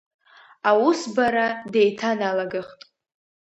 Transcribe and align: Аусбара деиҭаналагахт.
Аусбара 0.69 1.47
деиҭаналагахт. 1.71 2.81